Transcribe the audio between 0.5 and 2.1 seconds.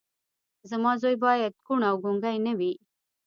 زما زوی بايد کوڼ او